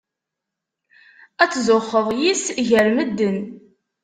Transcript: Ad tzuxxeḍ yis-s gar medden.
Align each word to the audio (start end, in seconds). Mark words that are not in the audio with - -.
Ad 1.43 1.49
tzuxxeḍ 1.51 2.07
yis-s 2.19 2.47
gar 2.67 2.87
medden. 2.95 3.39